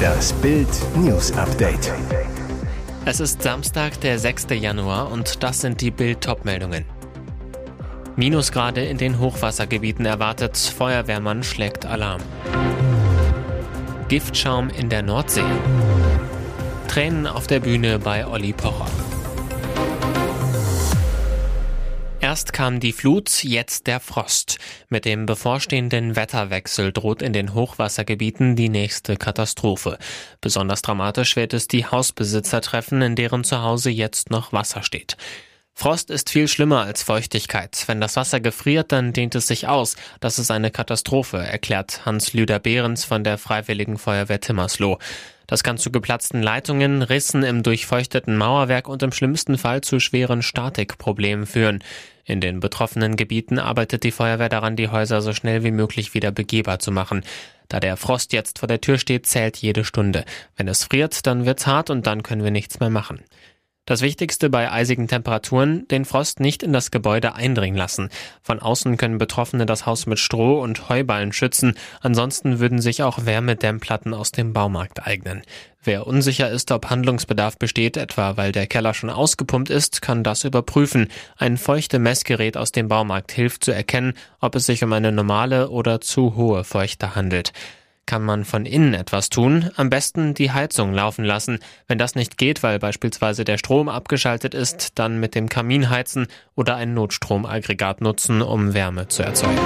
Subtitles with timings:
[0.00, 1.92] Das Bild News Update.
[3.04, 4.46] Es ist Samstag, der 6.
[4.50, 6.84] Januar und das sind die Bild meldungen
[8.16, 12.20] Minusgrade in den Hochwassergebieten erwartet, Feuerwehrmann schlägt Alarm.
[14.08, 15.44] Giftschaum in der Nordsee.
[16.88, 18.88] Tränen auf der Bühne bei Olli Pocher.
[22.30, 24.58] Erst kam die Flut, jetzt der Frost.
[24.88, 29.98] Mit dem bevorstehenden Wetterwechsel droht in den Hochwassergebieten die nächste Katastrophe.
[30.40, 35.16] Besonders dramatisch wird es die Hausbesitzer treffen, in deren Zuhause jetzt noch Wasser steht.
[35.74, 37.82] Frost ist viel schlimmer als Feuchtigkeit.
[37.86, 39.96] Wenn das Wasser gefriert, dann dehnt es sich aus.
[40.20, 44.98] Das ist eine Katastrophe, erklärt Hans Lüder Behrens von der Freiwilligen Feuerwehr Timmersloh.
[45.50, 50.42] Das kann zu geplatzten Leitungen, Rissen im durchfeuchteten Mauerwerk und im schlimmsten Fall zu schweren
[50.42, 51.82] Statikproblemen führen.
[52.30, 56.30] In den betroffenen Gebieten arbeitet die Feuerwehr daran, die Häuser so schnell wie möglich wieder
[56.30, 57.24] begehbar zu machen.
[57.66, 60.24] Da der Frost jetzt vor der Tür steht, zählt jede Stunde.
[60.56, 63.24] Wenn es friert, dann wird's hart und dann können wir nichts mehr machen.
[63.90, 68.08] Das Wichtigste bei eisigen Temperaturen, den Frost nicht in das Gebäude eindringen lassen.
[68.40, 73.26] Von außen können Betroffene das Haus mit Stroh und Heuballen schützen, ansonsten würden sich auch
[73.26, 75.42] Wärmedämmplatten aus dem Baumarkt eignen.
[75.82, 80.44] Wer unsicher ist, ob Handlungsbedarf besteht, etwa weil der Keller schon ausgepumpt ist, kann das
[80.44, 81.08] überprüfen.
[81.36, 85.68] Ein feuchte Messgerät aus dem Baumarkt hilft zu erkennen, ob es sich um eine normale
[85.68, 87.52] oder zu hohe Feuchte handelt.
[88.10, 89.70] Kann man von innen etwas tun?
[89.76, 91.60] Am besten die Heizung laufen lassen.
[91.86, 96.26] Wenn das nicht geht, weil beispielsweise der Strom abgeschaltet ist, dann mit dem Kamin heizen
[96.56, 99.60] oder ein Notstromaggregat nutzen, um Wärme zu erzeugen.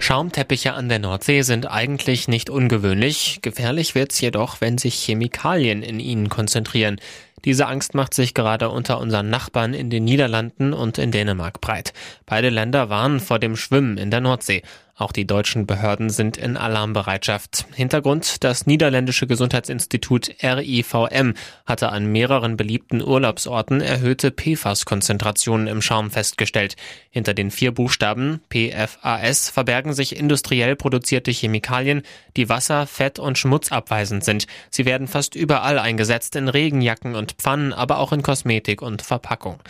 [0.00, 3.38] Schaumteppiche an der Nordsee sind eigentlich nicht ungewöhnlich.
[3.40, 6.96] Gefährlich wird's jedoch, wenn sich Chemikalien in ihnen konzentrieren.
[7.44, 11.92] Diese Angst macht sich gerade unter unseren Nachbarn in den Niederlanden und in Dänemark breit.
[12.26, 14.62] Beide Länder warnen vor dem Schwimmen in der Nordsee.
[15.00, 17.64] Auch die deutschen Behörden sind in Alarmbereitschaft.
[17.74, 21.32] Hintergrund, das niederländische Gesundheitsinstitut RIVM
[21.64, 26.76] hatte an mehreren beliebten Urlaubsorten erhöhte PFAS-Konzentrationen im Schaum festgestellt.
[27.08, 32.02] Hinter den vier Buchstaben PFAS verbergen sich industriell produzierte Chemikalien,
[32.36, 34.46] die Wasser, Fett und Schmutz abweisend sind.
[34.68, 39.60] Sie werden fast überall eingesetzt, in Regenjacken und Pfannen, aber auch in Kosmetik und Verpackung.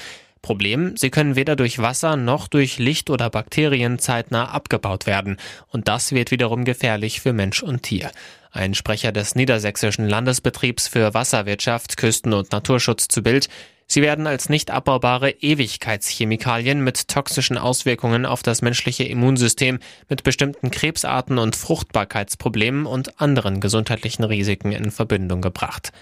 [0.42, 5.36] Problem, sie können weder durch Wasser noch durch Licht oder Bakterien zeitnah abgebaut werden.
[5.68, 8.10] Und das wird wiederum gefährlich für Mensch und Tier.
[8.52, 13.48] Ein Sprecher des Niedersächsischen Landesbetriebs für Wasserwirtschaft, Küsten- und Naturschutz zu Bild.
[13.86, 20.70] Sie werden als nicht abbaubare Ewigkeitschemikalien mit toxischen Auswirkungen auf das menschliche Immunsystem, mit bestimmten
[20.70, 25.92] Krebsarten und Fruchtbarkeitsproblemen und anderen gesundheitlichen Risiken in Verbindung gebracht.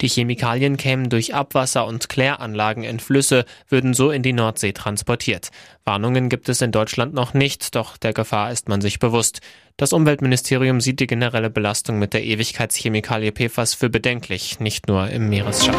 [0.00, 5.50] Die Chemikalien kämen durch Abwasser und Kläranlagen in Flüsse, würden so in die Nordsee transportiert.
[5.84, 9.40] Warnungen gibt es in Deutschland noch nicht, doch der Gefahr ist man sich bewusst.
[9.76, 15.28] Das Umweltministerium sieht die generelle Belastung mit der Ewigkeitschemikalie PFAS für bedenklich, nicht nur im
[15.28, 15.74] Meeresschau.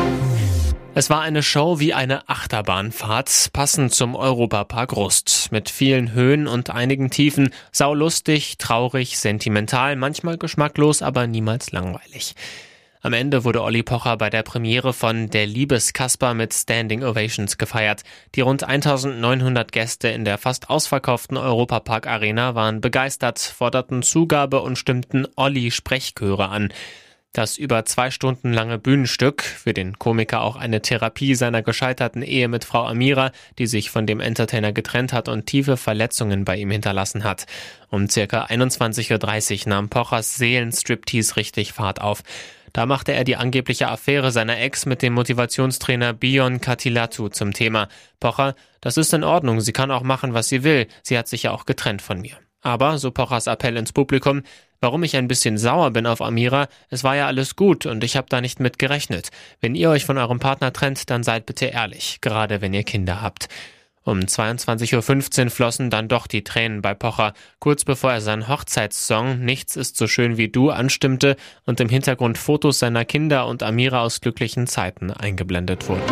[0.97, 6.69] Es war eine Show wie eine Achterbahnfahrt, passend zum Europapark Rust, mit vielen Höhen und
[6.69, 12.33] einigen Tiefen, saulustig, traurig, sentimental, manchmal geschmacklos, aber niemals langweilig.
[13.05, 18.01] Am Ende wurde Olli Pocher bei der Premiere von Der Liebeskasper mit Standing Ovations gefeiert.
[18.33, 24.79] Die rund 1900 Gäste in der fast ausverkauften Europapark Arena waren begeistert, forderten Zugabe und
[24.79, 26.73] stimmten Olli Sprechchöre an.
[27.31, 32.47] Das über zwei Stunden lange Bühnenstück, für den Komiker auch eine Therapie seiner gescheiterten Ehe
[32.47, 36.71] mit Frau Amira, die sich von dem Entertainer getrennt hat und tiefe Verletzungen bei ihm
[36.71, 37.45] hinterlassen hat.
[37.91, 42.23] Um circa 21.30 Uhr nahm Pochers Seelenstriptease richtig Fahrt auf.
[42.75, 47.87] Da machte er die angebliche Affäre seiner Ex mit dem Motivationstrainer Bion Katilatu zum Thema.
[48.19, 50.87] Pocher, das ist in Ordnung, sie kann auch machen, was sie will.
[51.01, 52.35] Sie hat sich ja auch getrennt von mir.
[52.59, 54.43] Aber, so Pochers Appell ins Publikum,
[54.81, 58.17] warum ich ein bisschen sauer bin auf Amira, es war ja alles gut und ich
[58.17, 59.29] habe da nicht mit gerechnet.
[59.61, 63.21] Wenn ihr euch von eurem Partner trennt, dann seid bitte ehrlich, gerade wenn ihr Kinder
[63.21, 63.47] habt.
[64.05, 69.39] Um 22.15 Uhr flossen dann doch die Tränen bei Pocher, kurz bevor er seinen Hochzeitssong
[69.39, 71.35] Nichts ist so schön wie du anstimmte
[71.65, 76.03] und im Hintergrund Fotos seiner Kinder und Amira aus glücklichen Zeiten eingeblendet wurden.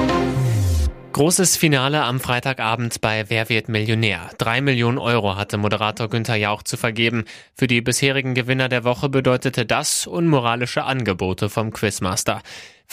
[1.14, 4.32] Großes Finale am Freitagabend bei Wer wird Millionär?
[4.40, 7.26] Drei Millionen Euro hatte Moderator Günther Jauch zu vergeben.
[7.54, 12.42] Für die bisherigen Gewinner der Woche bedeutete das unmoralische Angebote vom Quizmaster.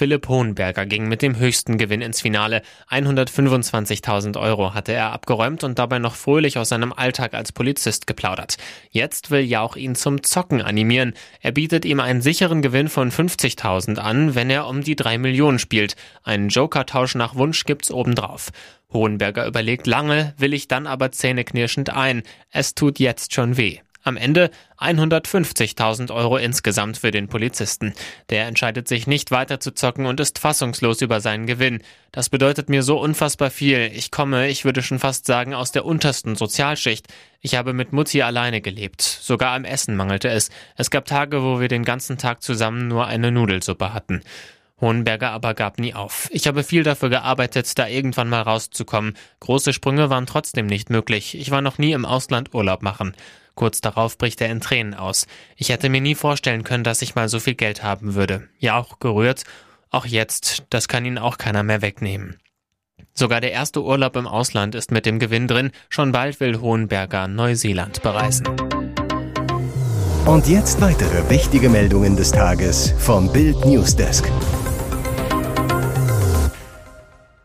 [0.00, 2.62] Philipp Hohenberger ging mit dem höchsten Gewinn ins Finale.
[2.88, 8.56] 125.000 Euro hatte er abgeräumt und dabei noch fröhlich aus seinem Alltag als Polizist geplaudert.
[8.90, 11.12] Jetzt will Jauch ihn zum Zocken animieren.
[11.42, 15.58] Er bietet ihm einen sicheren Gewinn von 50.000 an, wenn er um die drei Millionen
[15.58, 15.96] spielt.
[16.22, 18.52] Einen Joker-Tausch nach Wunsch gibt's obendrauf.
[18.94, 22.22] Hohenberger überlegt lange, will ich dann aber zähneknirschend ein.
[22.50, 23.80] Es tut jetzt schon weh.
[24.02, 27.92] Am Ende 150.000 Euro insgesamt für den Polizisten.
[28.30, 31.82] Der entscheidet sich nicht weiter zu zocken und ist fassungslos über seinen Gewinn.
[32.10, 33.90] Das bedeutet mir so unfassbar viel.
[33.94, 37.08] Ich komme, ich würde schon fast sagen, aus der untersten Sozialschicht.
[37.42, 39.02] Ich habe mit Mutti alleine gelebt.
[39.02, 40.48] Sogar am Essen mangelte es.
[40.76, 44.22] Es gab Tage, wo wir den ganzen Tag zusammen nur eine Nudelsuppe hatten.
[44.80, 46.28] Hohenberger aber gab nie auf.
[46.32, 49.14] Ich habe viel dafür gearbeitet, da irgendwann mal rauszukommen.
[49.40, 51.38] Große Sprünge waren trotzdem nicht möglich.
[51.38, 53.14] Ich war noch nie im Ausland Urlaub machen.
[53.54, 55.26] Kurz darauf bricht er in Tränen aus.
[55.56, 58.48] Ich hätte mir nie vorstellen können, dass ich mal so viel Geld haben würde.
[58.58, 59.44] Ja, auch gerührt.
[59.90, 62.38] Auch jetzt, das kann ihn auch keiner mehr wegnehmen.
[63.12, 65.72] Sogar der erste Urlaub im Ausland ist mit dem Gewinn drin.
[65.88, 68.46] Schon bald will Hohenberger Neuseeland bereisen.
[70.26, 74.30] Und jetzt weitere wichtige Meldungen des Tages vom Bild Newsdesk.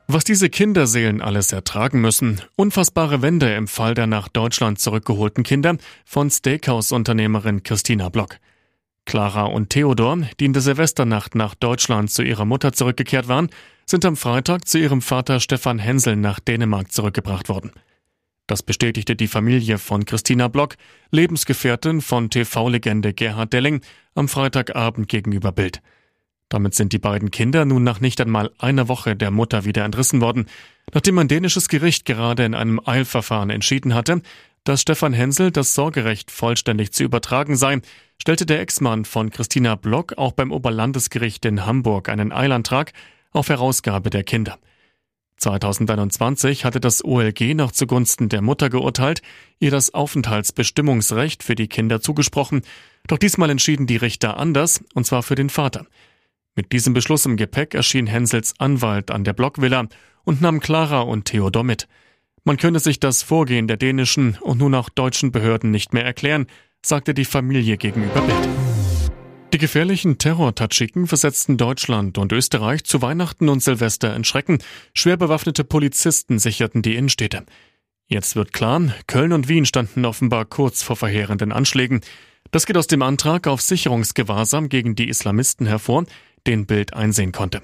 [0.08, 2.40] Was diese Kinderseelen alles ertragen müssen.
[2.56, 8.38] Unfassbare Wende im Fall der nach Deutschland zurückgeholten Kinder von Steakhouse-Unternehmerin Christina Block.
[9.06, 13.50] Clara und Theodor, die in der Silvesternacht nach Deutschland zu ihrer Mutter zurückgekehrt waren,
[13.88, 17.72] sind am Freitag zu ihrem Vater Stefan Hensel nach Dänemark zurückgebracht worden.
[18.46, 20.76] Das bestätigte die Familie von Christina Block,
[21.10, 23.82] Lebensgefährtin von TV-Legende Gerhard Delling,
[24.14, 25.82] am Freitagabend gegenüber Bild.
[26.56, 30.22] Damit sind die beiden Kinder nun nach nicht einmal einer Woche der Mutter wieder entrissen
[30.22, 30.46] worden,
[30.94, 34.22] nachdem ein dänisches Gericht gerade in einem Eilverfahren entschieden hatte,
[34.64, 37.82] dass Stefan Hensel das Sorgerecht vollständig zu übertragen sei,
[38.22, 42.94] stellte der Ex-Mann von Christina Block auch beim Oberlandesgericht in Hamburg einen Eilantrag
[43.34, 44.58] auf Herausgabe der Kinder.
[45.36, 49.22] 2021 hatte das OLG noch zugunsten der Mutter geurteilt,
[49.60, 52.62] ihr das Aufenthaltsbestimmungsrecht für die Kinder zugesprochen,
[53.10, 55.86] doch diesmal entschieden die Richter anders, und zwar für den Vater.
[56.58, 59.88] Mit diesem Beschluss im Gepäck erschien Hensels Anwalt an der Blockvilla
[60.24, 61.90] und nahm Clara und Theodor mit.
[62.46, 66.48] Man könne sich das Vorgehen der dänischen und nun auch deutschen Behörden nicht mehr erklären,
[66.82, 68.50] sagte die Familie gegenüber Bild.
[69.52, 74.60] Die gefährlichen Terror-Tatschiken versetzten Deutschland und Österreich zu Weihnachten und Silvester in Schrecken.
[74.94, 77.46] Schwer bewaffnete Polizisten sicherten die Innenstädte.
[78.08, 82.00] Jetzt wird klar, Köln und Wien standen offenbar kurz vor verheerenden Anschlägen.
[82.52, 86.06] Das geht aus dem Antrag auf Sicherungsgewahrsam gegen die Islamisten hervor,
[86.48, 87.62] den Bild einsehen konnte.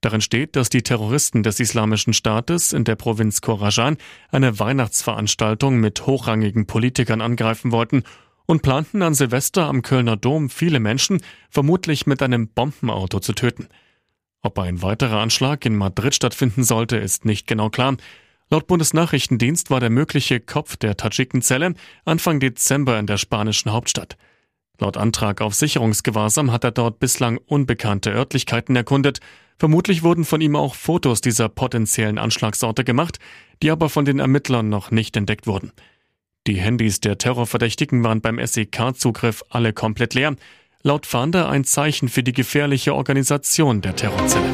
[0.00, 3.96] Darin steht, dass die Terroristen des Islamischen Staates in der Provinz Khorasan
[4.30, 8.02] eine Weihnachtsveranstaltung mit hochrangigen Politikern angreifen wollten
[8.44, 13.68] und planten an Silvester am Kölner Dom viele Menschen, vermutlich mit einem Bombenauto zu töten.
[14.42, 17.96] Ob ein weiterer Anschlag in Madrid stattfinden sollte, ist nicht genau klar.
[18.50, 21.74] Laut Bundesnachrichtendienst war der mögliche Kopf der Tadschikenzelle
[22.04, 24.18] Anfang Dezember in der spanischen Hauptstadt.
[24.78, 29.20] Laut Antrag auf Sicherungsgewahrsam hat er dort bislang unbekannte Örtlichkeiten erkundet.
[29.56, 33.18] Vermutlich wurden von ihm auch Fotos dieser potenziellen Anschlagsorte gemacht,
[33.62, 35.72] die aber von den Ermittlern noch nicht entdeckt wurden.
[36.46, 40.34] Die Handys der Terrorverdächtigen waren beim SEK-Zugriff alle komplett leer.
[40.82, 44.50] Laut Fahnder ein Zeichen für die gefährliche Organisation der Terrorzelle.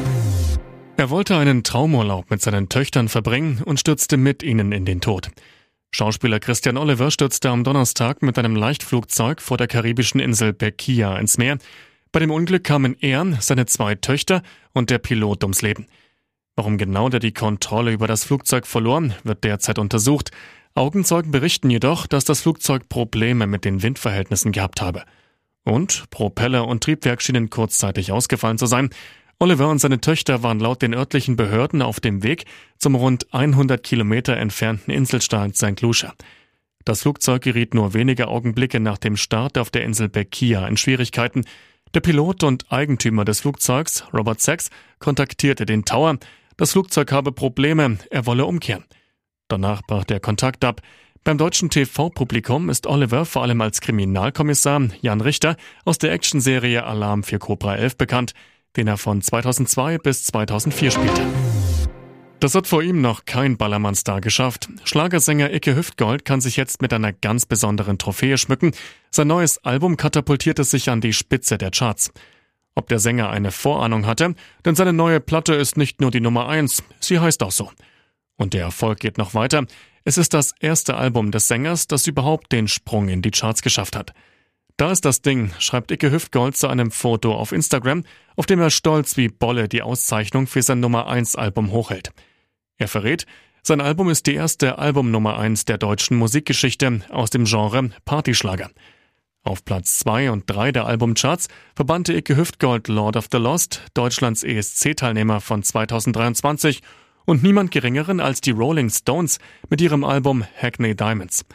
[0.97, 5.31] Er wollte einen Traumurlaub mit seinen Töchtern verbringen und stürzte mit ihnen in den Tod.
[5.93, 11.37] Schauspieler Christian Oliver stürzte am Donnerstag mit einem Leichtflugzeug vor der karibischen Insel Bequia ins
[11.37, 11.57] Meer.
[12.13, 14.41] Bei dem Unglück kamen er, seine zwei Töchter
[14.73, 15.87] und der Pilot ums Leben.
[16.55, 20.31] Warum genau der die Kontrolle über das Flugzeug verlor, wird derzeit untersucht.
[20.75, 25.03] Augenzeugen berichten jedoch, dass das Flugzeug Probleme mit den Windverhältnissen gehabt habe.
[25.63, 28.91] Und Propeller und Triebwerk schienen kurzzeitig ausgefallen zu sein.
[29.41, 32.45] Oliver und seine Töchter waren laut den örtlichen Behörden auf dem Weg
[32.77, 35.81] zum rund 100 Kilometer entfernten Inselstaat St.
[35.81, 36.13] Lucia.
[36.85, 41.45] Das Flugzeug geriet nur wenige Augenblicke nach dem Start auf der Insel Bekia in Schwierigkeiten.
[41.95, 44.69] Der Pilot und Eigentümer des Flugzeugs, Robert Sachs,
[44.99, 46.19] kontaktierte den Tower.
[46.55, 48.85] Das Flugzeug habe Probleme, er wolle umkehren.
[49.47, 50.81] Danach brach der Kontakt ab.
[51.23, 57.23] Beim deutschen TV-Publikum ist Oliver vor allem als Kriminalkommissar Jan Richter aus der Actionserie Alarm
[57.23, 58.33] für Cobra 11 bekannt
[58.77, 61.25] den er von 2002 bis 2004 spielte.
[62.41, 64.67] Das hat vor ihm noch kein Ballermann-Star geschafft.
[64.83, 68.71] Schlagersänger Icke Hüftgold kann sich jetzt mit einer ganz besonderen Trophäe schmücken.
[69.11, 72.11] Sein neues Album katapultierte sich an die Spitze der Charts.
[72.73, 74.33] Ob der Sänger eine Vorahnung hatte,
[74.65, 77.71] denn seine neue Platte ist nicht nur die Nummer eins, sie heißt auch so.
[78.37, 79.65] Und der Erfolg geht noch weiter.
[80.03, 83.95] Es ist das erste Album des Sängers, das überhaupt den Sprung in die Charts geschafft
[83.95, 84.13] hat.
[84.81, 88.03] Da ist das Ding, schreibt Icke Hüftgold zu einem Foto auf Instagram,
[88.35, 92.09] auf dem er stolz wie Bolle die Auszeichnung für sein Nummer 1 Album hochhält.
[92.79, 93.27] Er verrät,
[93.61, 98.71] sein Album ist die erste Album Nummer 1 der deutschen Musikgeschichte aus dem Genre Partyschlager.
[99.43, 104.43] Auf Platz 2 und 3 der Albumcharts verbannte Icke Hüftgold Lord of the Lost, Deutschlands
[104.43, 106.81] ESC-Teilnehmer von 2023
[107.25, 109.37] und niemand geringeren als die Rolling Stones
[109.69, 111.45] mit ihrem Album Hackney Diamonds.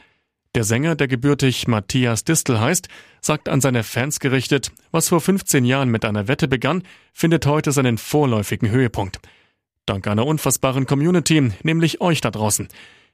[0.56, 2.88] Der Sänger, der gebürtig Matthias Distel heißt,
[3.20, 6.82] sagt an seine Fans gerichtet, was vor 15 Jahren mit einer Wette begann,
[7.12, 9.20] findet heute seinen vorläufigen Höhepunkt.
[9.84, 12.68] Dank einer unfassbaren Community, nämlich euch da draußen.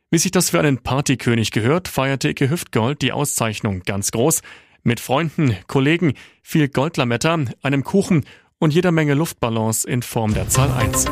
[0.08, 4.42] Wie sich das für einen Partykönig gehört, feierte Icke Hüftgold die Auszeichnung ganz groß.
[4.84, 8.24] Mit Freunden, Kollegen, viel Goldlametta, einem Kuchen
[8.60, 11.06] und jeder Menge Luftballons in Form der Zahl 1.